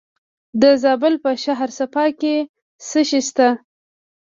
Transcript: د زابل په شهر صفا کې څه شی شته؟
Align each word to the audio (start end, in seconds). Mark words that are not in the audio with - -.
د 0.61 0.63
زابل 0.83 1.13
په 1.23 1.31
شهر 1.43 1.69
صفا 1.79 2.05
کې 2.19 2.35
څه 2.87 3.01
شی 3.09 3.21
شته؟ 3.27 3.47